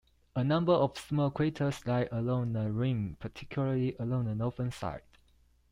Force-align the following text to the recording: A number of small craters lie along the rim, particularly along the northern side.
A 0.35 0.43
number 0.43 0.73
of 0.73 0.97
small 0.97 1.29
craters 1.29 1.85
lie 1.85 2.07
along 2.11 2.53
the 2.53 2.71
rim, 2.71 3.17
particularly 3.19 3.95
along 3.99 4.25
the 4.25 4.33
northern 4.33 4.71
side. 4.71 5.03